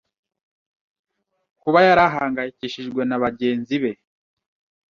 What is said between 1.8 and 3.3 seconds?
yari ahangayikishijwe na